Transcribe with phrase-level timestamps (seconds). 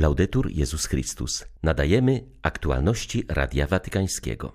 [0.00, 1.44] Laudetur Jezus Chrystus.
[1.62, 4.52] Nadajemy aktualności Radia Watykańskiego.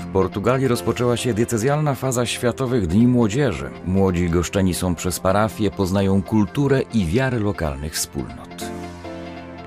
[0.00, 3.70] W Portugalii rozpoczęła się diecezjalna faza Światowych Dni Młodzieży.
[3.84, 8.64] Młodzi goszczeni są przez parafie, poznają kulturę i wiarę lokalnych wspólnot.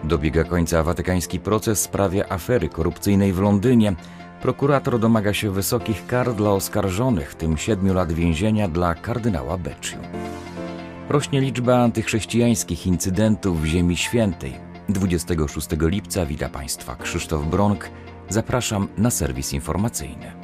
[0.04, 3.96] Dobiega końca watykański proces w sprawie afery korupcyjnej w Londynie.
[4.41, 9.97] Prokurator domaga się wysokich kar dla oskarżonych, w tym siedmiu lat więzienia dla kardynała Becciu.
[11.09, 14.54] Rośnie liczba antychrześcijańskich incydentów w Ziemi Świętej.
[14.89, 17.89] 26 lipca wita Państwa Krzysztof Bronk.
[18.29, 20.40] Zapraszam na serwis informacyjny.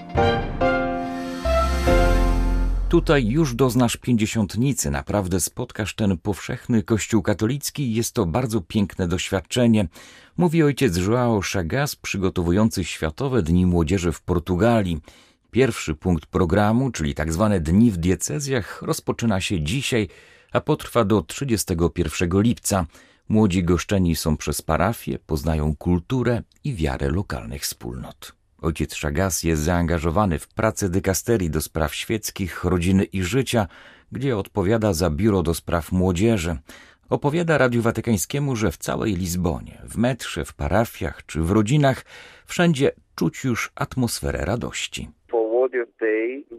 [2.90, 9.88] Tutaj już doznasz pięćdziesiątnicy, naprawdę spotkasz ten powszechny kościół katolicki jest to bardzo piękne doświadczenie,
[10.38, 15.02] mówi ojciec João Chagas, przygotowujący Światowe Dni Młodzieży w Portugalii.
[15.52, 20.08] Pierwszy punkt programu, czyli tak zwane dni w diecezjach, rozpoczyna się dzisiaj,
[20.52, 22.86] a potrwa do 31 lipca.
[23.30, 28.37] Młodzi goszczeni są przez parafię, poznają kulturę i wiarę lokalnych wspólnot.
[28.62, 33.68] Ojciec Chagas jest zaangażowany w pracę dykasterii do spraw świeckich, rodziny i życia,
[34.12, 36.58] gdzie odpowiada za biuro do spraw młodzieży.
[37.10, 42.06] Opowiada Radiu Watykańskiemu, że w całej Lizbonie, w metrze, w parafiach czy w rodzinach,
[42.46, 45.10] wszędzie czuć już atmosferę radości.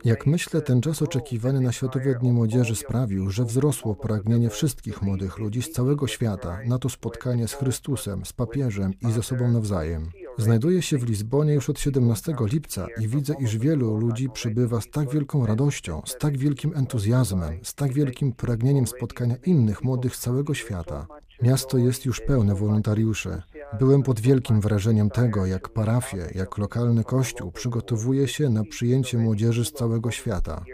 [0.05, 5.39] Jak myślę, ten czas oczekiwany na Światowe Dni Młodzieży sprawił, że wzrosło pragnienie wszystkich młodych
[5.39, 10.11] ludzi z całego świata na to spotkanie z Chrystusem, z papieżem i ze sobą nawzajem.
[10.39, 14.91] Znajduję się w Lizbonie już od 17 lipca i widzę, iż wielu ludzi przybywa z
[14.91, 20.21] tak wielką radością, z tak wielkim entuzjazmem, z tak wielkim pragnieniem spotkania innych młodych z
[20.21, 21.07] całego świata.
[21.43, 23.43] Miasto jest już pełne wolontariuszy.
[23.73, 29.65] Byłem pod wielkim wrażeniem tego, jak parafie, jak lokalny kościół przygotowuje się na przyjęcie młodzieży
[29.65, 30.65] z całego świata.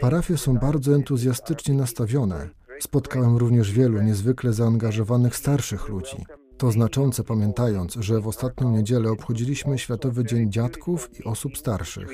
[0.00, 2.48] Parafie są bardzo entuzjastycznie nastawione.
[2.80, 6.16] Spotkałem również wielu niezwykle zaangażowanych starszych ludzi.
[6.58, 12.08] To znaczące pamiętając, że w ostatnią niedzielę obchodziliśmy Światowy Dzień Dziadków i Osób Starszych.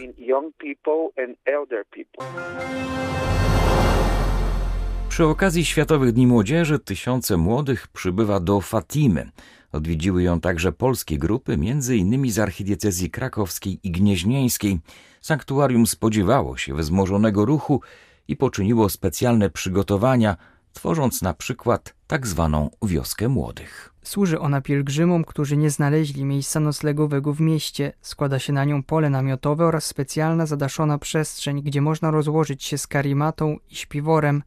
[5.08, 9.30] Przy okazji Światowych Dni Młodzieży tysiące młodych przybywa do Fatimy.
[9.72, 11.58] Odwiedziły ją także polskie grupy,
[11.96, 14.80] innymi z archidiecezji krakowskiej i gnieźnieńskiej.
[15.20, 17.80] Sanktuarium spodziewało się wzmożonego ruchu
[18.28, 20.36] i poczyniło specjalne przygotowania,
[20.78, 23.94] tworząc na przykład tak zwaną wioskę młodych.
[24.02, 27.92] Służy ona pielgrzymom, którzy nie znaleźli miejsca noclegowego w mieście.
[28.00, 32.86] Składa się na nią pole namiotowe oraz specjalna zadaszona przestrzeń, gdzie można rozłożyć się z
[32.86, 34.42] karimatą i śpiworem.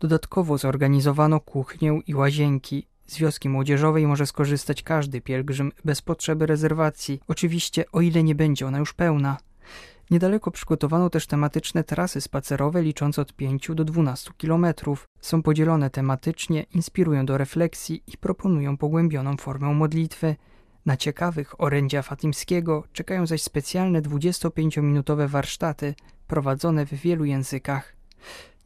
[0.00, 2.86] Dodatkowo zorganizowano kuchnię i łazienki.
[3.06, 8.66] Z wioski młodzieżowej może skorzystać każdy pielgrzym bez potrzeby rezerwacji, oczywiście o ile nie będzie
[8.66, 9.36] ona już pełna.
[10.10, 15.08] Niedaleko przygotowano też tematyczne trasy spacerowe liczące od 5 do 12 kilometrów.
[15.20, 20.36] Są podzielone tematycznie, inspirują do refleksji i proponują pogłębioną formę modlitwy.
[20.86, 25.94] Na ciekawych orędzia fatimskiego czekają zaś specjalne 25-minutowe warsztaty
[26.26, 27.96] prowadzone w wielu językach.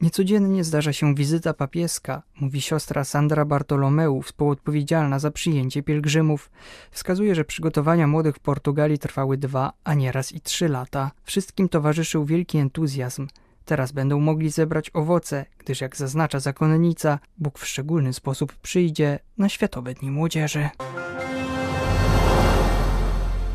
[0.03, 6.51] Niecodziennie zdarza się wizyta papieska, mówi siostra Sandra Bartolomeu, współodpowiedzialna za przyjęcie pielgrzymów.
[6.91, 11.11] Wskazuje, że przygotowania młodych w Portugalii trwały dwa, a nieraz i trzy lata.
[11.23, 13.27] Wszystkim towarzyszył wielki entuzjazm.
[13.65, 19.49] Teraz będą mogli zebrać owoce, gdyż jak zaznacza zakonnica, Bóg w szczególny sposób przyjdzie na
[19.49, 20.69] Światowe Dni Młodzieży.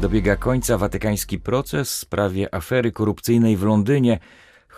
[0.01, 4.19] Dobiega końca watykański proces w sprawie afery korupcyjnej w Londynie.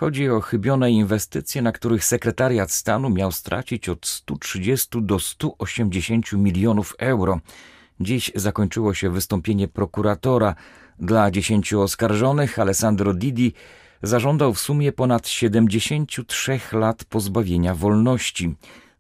[0.01, 6.95] Chodzi o chybione inwestycje, na których sekretariat stanu miał stracić od 130 do 180 milionów
[6.99, 7.41] euro.
[8.01, 10.55] Dziś zakończyło się wystąpienie prokuratora.
[10.99, 13.53] Dla dziesięciu oskarżonych Alessandro Didi
[14.03, 18.55] zażądał w sumie ponad 73 lat pozbawienia wolności.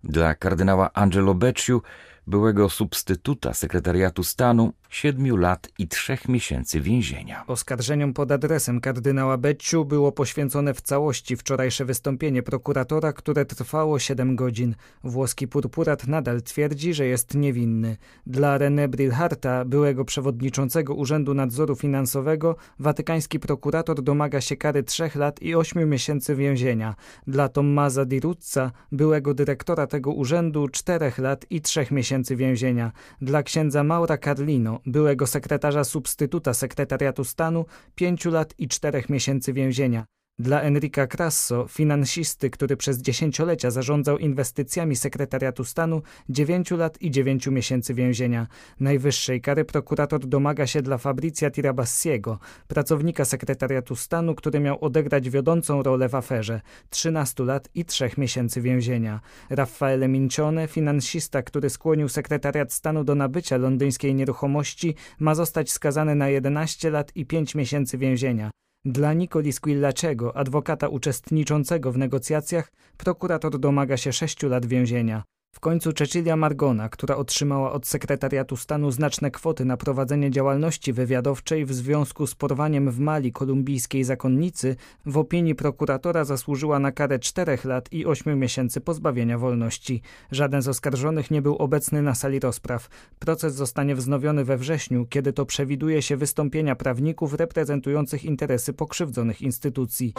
[0.05, 1.82] Dla kardynała Angelo Becciu
[2.30, 7.44] byłego substytuta sekretariatu stanu, siedmiu lat i trzech miesięcy więzienia.
[7.46, 14.37] Oskarżeniom pod adresem kardynała Becciu było poświęcone w całości wczorajsze wystąpienie prokuratora, które trwało 7
[14.37, 14.75] godzin.
[15.05, 17.96] Włoski purpurat nadal twierdzi, że jest niewinny.
[18.26, 25.43] Dla René Brilharta, byłego przewodniczącego Urzędu Nadzoru Finansowego, watykański prokurator domaga się kary trzech lat
[25.43, 26.94] i ośmiu miesięcy więzienia.
[27.26, 32.93] Dla Tommaza Di Ruzza, byłego dyrektora tego urzędu, czterech lat i trzech miesięcy więzienia.
[33.20, 40.05] Dla księdza Maura Carlino, byłego sekretarza substytuta sekretariatu stanu, pięciu lat i czterech miesięcy więzienia.
[40.41, 47.47] Dla Enrica Crasso, finansisty, który przez dziesięciolecia zarządzał inwestycjami sekretariatu stanu, 9 lat i 9
[47.47, 48.47] miesięcy więzienia.
[48.81, 52.38] Najwyższej kary prokurator domaga się dla Fabrizia Tirabassiego,
[52.69, 56.61] pracownika sekretariatu stanu, który miał odegrać wiodącą rolę w aferze.
[56.91, 59.21] 13 lat i 3 miesięcy więzienia.
[59.50, 66.29] Raffaele Mincione, finansista, który skłonił sekretariat stanu do nabycia londyńskiej nieruchomości, ma zostać skazany na
[66.29, 68.50] 11 lat i 5 miesięcy więzienia.
[68.85, 75.23] Dla Nicoli Squillaczego, adwokata uczestniczącego w negocjacjach, prokurator domaga się sześciu lat więzienia.
[75.61, 81.64] W końcu Cecilia Margona, która otrzymała od sekretariatu stanu znaczne kwoty na prowadzenie działalności wywiadowczej
[81.64, 84.76] w związku z porwaniem w Mali kolumbijskiej zakonnicy,
[85.06, 90.02] w opinii prokuratora zasłużyła na karę czterech lat i ośmiu miesięcy pozbawienia wolności.
[90.31, 92.88] Żaden z oskarżonych nie był obecny na sali rozpraw.
[93.19, 100.14] Proces zostanie wznowiony we wrześniu, kiedy to przewiduje się wystąpienia prawników reprezentujących interesy pokrzywdzonych instytucji.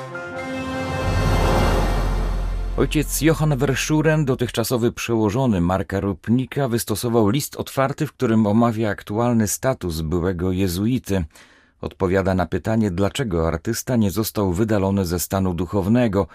[2.77, 10.01] Ojciec Johann Verschuren, dotychczasowy przełożony Marka Rupnika, wystosował list otwarty, w którym omawia aktualny status
[10.01, 11.25] byłego jezuity.
[11.81, 16.27] Odpowiada na pytanie, dlaczego artysta nie został wydalony ze stanu duchownego.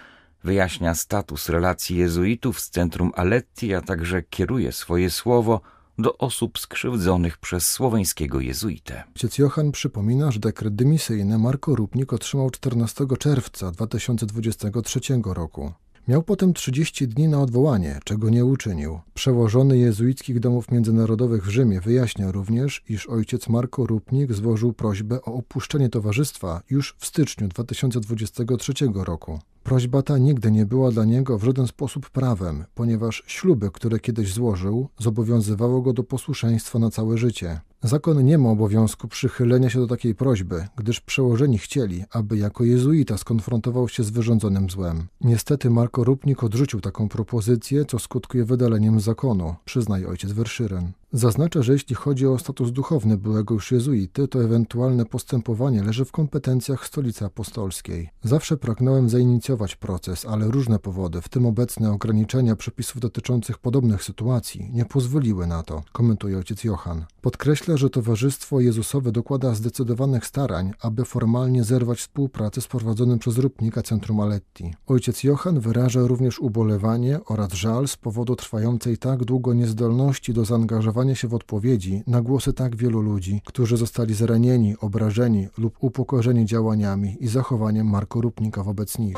[0.44, 5.60] Wyjaśnia status relacji jezuitów z centrum Aletti, a także kieruje swoje słowo
[5.98, 9.04] do osób skrzywdzonych przez słoweńskiego jezuitę.
[9.08, 15.72] Ojciec Johann przypomina, że dekret dymisyjny Marko Rupnik otrzymał 14 czerwca 2023 roku.
[16.08, 19.00] Miał potem 30 dni na odwołanie, czego nie uczynił.
[19.14, 25.34] Przełożony jezuickich domów międzynarodowych w Rzymie wyjaśnia również, iż ojciec Marko Rupnik złożył prośbę o
[25.34, 29.38] opuszczenie towarzystwa już w styczniu 2023 roku.
[29.66, 34.32] Prośba ta nigdy nie była dla niego w żaden sposób prawem, ponieważ śluby, które kiedyś
[34.32, 37.60] złożył, zobowiązywało go do posłuszeństwa na całe życie.
[37.82, 43.18] Zakon nie ma obowiązku przychylenia się do takiej prośby, gdyż przełożeni chcieli, aby jako jezuita
[43.18, 45.06] skonfrontował się z wyrządzonym złem.
[45.20, 50.92] Niestety Marko Rupnik odrzucił taką propozycję, co skutkuje wydaleniem zakonu, przyznaje ojciec Werszyren.
[51.12, 56.12] Zaznacza, że jeśli chodzi o status duchowny byłego już jezuity, to ewentualne postępowanie leży w
[56.12, 58.08] kompetencjach Stolicy Apostolskiej.
[58.22, 64.70] Zawsze pragnąłem zainicjować proces, ale różne powody, w tym obecne ograniczenia przepisów dotyczących podobnych sytuacji,
[64.72, 67.04] nie pozwoliły na to, komentuje ojciec Johan.
[67.20, 73.82] Podkreśla, że Towarzystwo Jezusowe dokłada zdecydowanych starań, aby formalnie zerwać współpracę z prowadzonym przez Rupnika
[73.82, 74.74] Centrum Aletti.
[74.86, 80.95] Ojciec Johan wyraża również ubolewanie oraz żal z powodu trwającej tak długo niezdolności do zaangażowania
[81.14, 87.16] się w odpowiedzi na głosy tak wielu ludzi, którzy zostali zranieni, obrażeni lub upokorzeni działaniami
[87.20, 89.16] i zachowaniem Marko Rupnika wobec nich.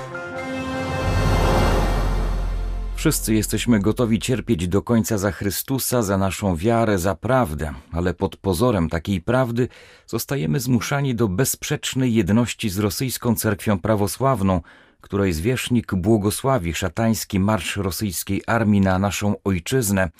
[2.94, 8.36] Wszyscy jesteśmy gotowi cierpieć do końca za Chrystusa, za naszą wiarę, za prawdę, ale pod
[8.36, 9.68] pozorem takiej prawdy
[10.06, 14.60] zostajemy zmuszani do bezsprzecznej jedności z rosyjską cerkwią prawosławną,
[15.00, 20.10] której zwierzchnik błogosławi szatański marsz rosyjskiej armii na naszą ojczyznę,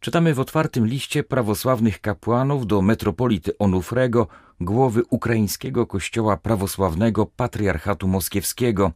[0.00, 4.26] czytamy w otwartym liście prawosławnych kapłanów do metropolity Onufrego,
[4.60, 8.92] głowy ukraińskiego kościoła prawosławnego Patriarchatu Moskiewskiego.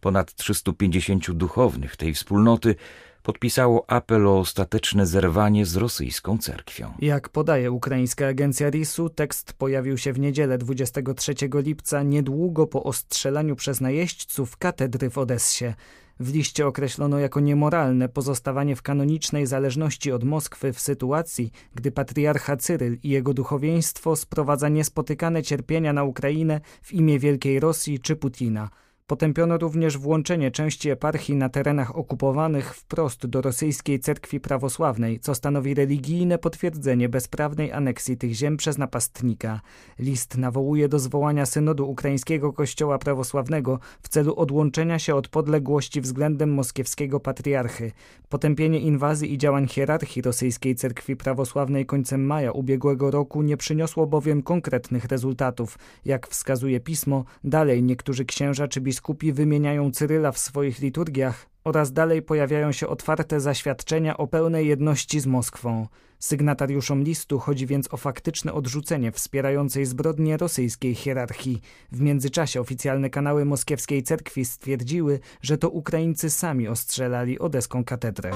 [0.00, 2.74] Ponad 350 duchownych tej wspólnoty
[3.22, 6.92] podpisało apel o ostateczne zerwanie z rosyjską cerkwią.
[6.98, 13.56] Jak podaje ukraińska agencja RIS-u, tekst pojawił się w niedzielę 23 lipca, niedługo po ostrzelaniu
[13.56, 15.74] przez najeźdźców katedry w Odessie.
[16.20, 22.56] W liście określono jako niemoralne pozostawanie w kanonicznej zależności od Moskwy w sytuacji, gdy patriarcha
[22.56, 28.70] Cyryl i jego duchowieństwo sprowadza niespotykane cierpienia na Ukrainę w imię Wielkiej Rosji czy Putina–
[29.10, 35.74] Potępiono również włączenie części eparchii na terenach okupowanych wprost do rosyjskiej cerkwi prawosławnej, co stanowi
[35.74, 39.60] religijne potwierdzenie bezprawnej aneksji tych ziem przez napastnika.
[39.98, 46.54] List nawołuje do zwołania synodu ukraińskiego kościoła prawosławnego w celu odłączenia się od podległości względem
[46.54, 47.92] moskiewskiego patriarchy.
[48.28, 54.42] Potępienie inwazji i działań hierarchii rosyjskiej cerkwi prawosławnej końcem maja ubiegłego roku nie przyniosło bowiem
[54.42, 55.78] konkretnych rezultatów.
[56.04, 62.22] Jak wskazuje pismo, dalej niektórzy księża czy biskupi wymieniają Cyryla w swoich liturgiach oraz dalej
[62.22, 65.86] pojawiają się otwarte zaświadczenia o pełnej jedności z Moskwą.
[66.18, 71.60] Sygnatariuszom listu chodzi więc o faktyczne odrzucenie wspierającej zbrodnie rosyjskiej hierarchii.
[71.92, 78.30] W międzyczasie oficjalne kanały moskiewskiej cerkwi stwierdziły, że to Ukraińcy sami ostrzelali odeską katedrę.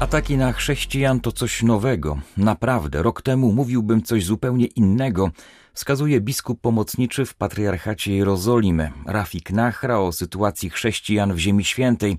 [0.00, 2.18] Ataki na chrześcijan to coś nowego.
[2.36, 5.30] Naprawdę, rok temu mówiłbym coś zupełnie innego
[5.72, 12.18] wskazuje biskup pomocniczy w patriarchacie Jerozolimy, Rafik Nachra o sytuacji chrześcijan w Ziemi Świętej.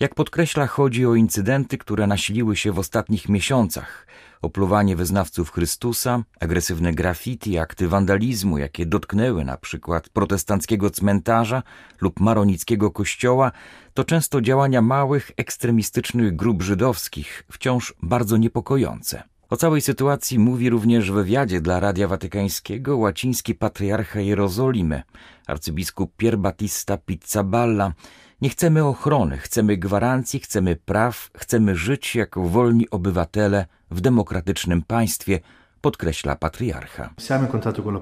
[0.00, 4.06] Jak podkreśla, chodzi o incydenty, które nasiliły się w ostatnich miesiącach.
[4.42, 11.62] Opluwanie wyznawców Chrystusa, agresywne graffiti, akty wandalizmu, jakie dotknęły na przykład protestanckiego cmentarza
[12.00, 13.52] lub maronickiego kościoła,
[13.94, 19.22] to często działania małych, ekstremistycznych grup żydowskich, wciąż bardzo niepokojące.
[19.50, 25.02] O całej sytuacji mówi również w wywiadzie dla Radia Watykańskiego łaciński patriarcha Jerozolimy,
[25.46, 27.92] arcybiskup Pier Battista Pizzaballa.
[28.40, 35.40] Nie chcemy ochrony, chcemy gwarancji, chcemy praw, chcemy żyć jako wolni obywatele w demokratycznym państwie,
[35.80, 37.14] podkreśla patriarcha.
[37.18, 38.00] Siamo in contatto con la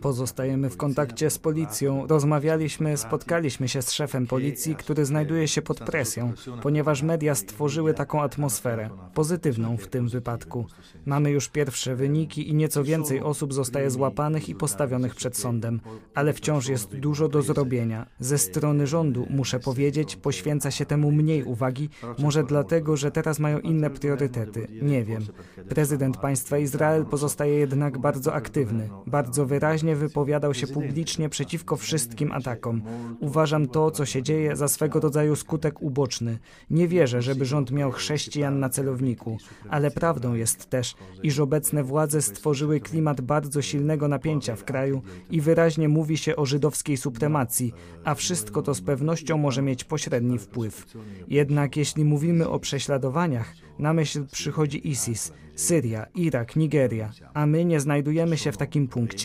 [0.00, 2.06] Pozostajemy w kontakcie z policją.
[2.06, 6.32] Rozmawialiśmy, spotkaliśmy się z szefem policji, który znajduje się pod presją,
[6.62, 10.66] ponieważ media stworzyły taką atmosferę, pozytywną w tym wypadku.
[11.06, 15.80] Mamy już pierwsze wyniki i nieco więcej osób zostaje złapanych i postawionych przed sądem,
[16.14, 18.06] ale wciąż jest dużo do zrobienia.
[18.20, 23.58] Ze strony rządu, muszę powiedzieć, poświęca się temu mniej uwagi, może dlatego, że teraz mają
[23.58, 24.68] inne priorytety.
[24.82, 25.22] Nie wiem.
[25.68, 32.32] Prezydent państwa Izrael pozostaje jednak bardzo aktywny, bardzo bardzo wyraźnie wypowiadał się publicznie przeciwko wszystkim
[32.32, 32.82] atakom.
[33.20, 36.38] Uważam to, co się dzieje, za swego rodzaju skutek uboczny.
[36.70, 42.22] Nie wierzę, żeby rząd miał chrześcijan na celowniku, ale prawdą jest też, iż obecne władze
[42.22, 47.72] stworzyły klimat bardzo silnego napięcia w kraju i wyraźnie mówi się o żydowskiej supremacji,
[48.04, 50.86] a wszystko to z pewnością może mieć pośredni wpływ.
[51.28, 57.80] Jednak jeśli mówimy o prześladowaniach, na myśl przychodzi ISIS, Syria, Irak, Nigeria, a my nie
[57.80, 59.21] znajdujemy się w takim punkcie.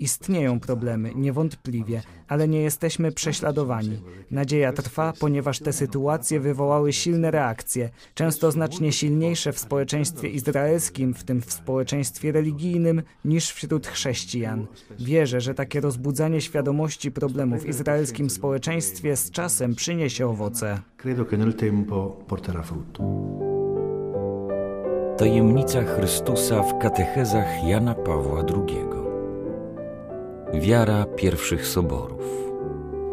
[0.00, 4.02] Istnieją problemy, niewątpliwie, ale nie jesteśmy prześladowani.
[4.30, 11.24] Nadzieja trwa, ponieważ te sytuacje wywołały silne reakcje, często znacznie silniejsze w społeczeństwie izraelskim, w
[11.24, 14.66] tym w społeczeństwie religijnym, niż wśród chrześcijan.
[14.98, 20.80] Wierzę, że takie rozbudzanie świadomości problemów w izraelskim społeczeństwie z czasem przyniesie owoce.
[20.96, 23.04] Credo che nel tempo porterà frutto.
[25.18, 28.87] Tajemnica Chrystusa w katechezach Jana Pawła II.
[30.54, 32.22] Wiara pierwszych soborów.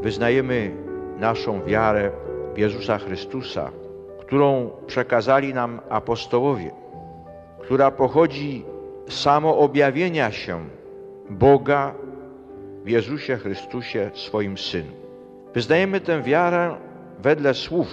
[0.01, 0.71] Wyznajemy
[1.17, 2.11] naszą wiarę
[2.53, 3.71] w Jezusa Chrystusa,
[4.19, 6.71] którą przekazali nam apostołowie,
[7.61, 8.65] która pochodzi
[9.07, 10.65] z samoobjawienia się
[11.29, 11.95] Boga
[12.83, 14.91] w Jezusie Chrystusie, swoim Synu.
[15.53, 16.75] Wyznajemy tę wiarę
[17.19, 17.87] wedle słów,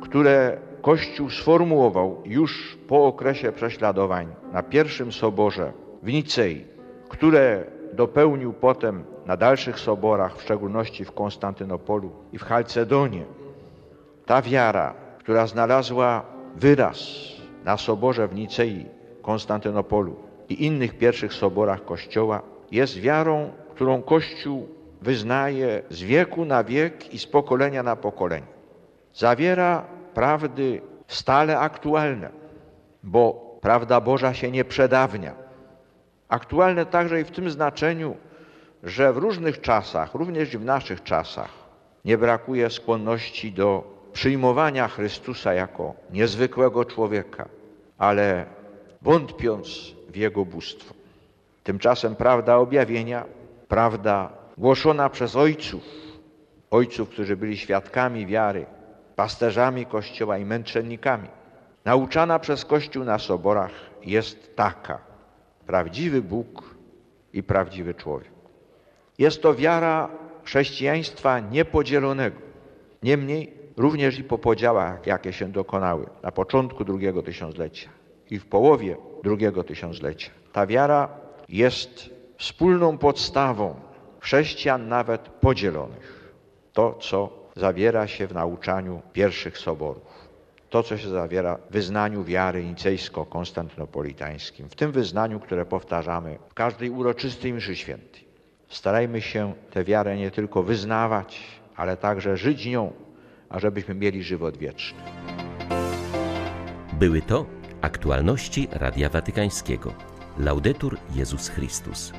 [0.00, 5.72] które Kościół sformułował już po okresie prześladowań na pierwszym soborze
[6.02, 6.64] w Nicei,
[7.08, 7.64] które
[7.98, 13.24] dopełnił potem na dalszych soborach, w szczególności w Konstantynopolu i w Chalcedonie.
[14.26, 16.24] Ta wiara, która znalazła
[16.56, 16.98] wyraz
[17.64, 18.86] na soborze w Nicei,
[19.22, 20.16] Konstantynopolu
[20.48, 24.68] i innych pierwszych soborach Kościoła, jest wiarą, którą Kościół
[25.02, 28.46] wyznaje z wieku na wiek i z pokolenia na pokolenie.
[29.14, 32.30] Zawiera prawdy stale aktualne,
[33.02, 35.47] bo prawda Boża się nie przedawnia.
[36.28, 38.16] Aktualne także i w tym znaczeniu,
[38.82, 41.50] że w różnych czasach, również w naszych czasach,
[42.04, 47.48] nie brakuje skłonności do przyjmowania Chrystusa jako niezwykłego człowieka,
[47.98, 48.46] ale
[49.02, 49.68] wątpiąc
[50.08, 50.94] w Jego bóstwo.
[51.64, 53.24] Tymczasem prawda objawienia,
[53.68, 55.82] prawda głoszona przez ojców,
[56.70, 58.66] ojców, którzy byli świadkami wiary,
[59.16, 61.28] pasterzami Kościoła i męczennikami,
[61.84, 65.07] nauczana przez Kościół na soborach, jest taka:
[65.68, 66.74] prawdziwy Bóg
[67.32, 68.30] i prawdziwy człowiek.
[69.18, 70.08] Jest to wiara
[70.44, 72.36] chrześcijaństwa niepodzielonego.
[73.02, 77.88] Niemniej również i po podziałach, jakie się dokonały na początku drugiego tysiąclecia
[78.30, 80.30] i w połowie drugiego tysiąclecia.
[80.52, 81.08] Ta wiara
[81.48, 83.74] jest wspólną podstawą
[84.20, 86.34] chrześcijan nawet podzielonych.
[86.72, 90.07] To, co zawiera się w nauczaniu pierwszych soborów.
[90.70, 96.90] To, co się zawiera w wyznaniu wiary nicejsko-konstantynopolitańskim, w tym wyznaniu, które powtarzamy w każdej
[96.90, 98.28] uroczystej mszy świętej.
[98.68, 101.40] Starajmy się tę wiarę nie tylko wyznawać,
[101.76, 102.92] ale także żyć nią,
[103.48, 104.98] ażebyśmy mieli żywot wieczny.
[106.92, 107.46] Były to
[107.80, 109.92] aktualności Radia Watykańskiego.
[110.38, 112.12] Laudetur Jezus Chrystus.